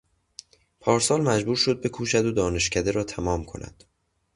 پارسال 0.79 1.21
مجبور 1.21 1.55
شد 1.55 1.81
بکوشد 1.81 2.25
و 2.25 2.31
دانشکده 2.31 2.91
را 2.91 3.03
تمام 3.03 3.43
کند. 3.45 3.83